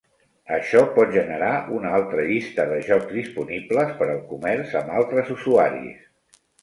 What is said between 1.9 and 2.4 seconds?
altra